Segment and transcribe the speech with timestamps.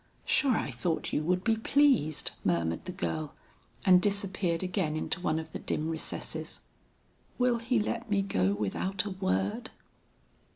[0.25, 3.35] "Shure, I thought you would be pleased," murmured the girl
[3.85, 6.59] and disappeared again into one of the dim recesses.
[7.37, 9.69] "Will he let me go without a word?"